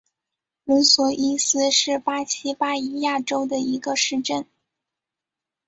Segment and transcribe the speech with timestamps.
[0.63, 4.47] 伦索伊斯是巴西巴伊亚州的一个市镇。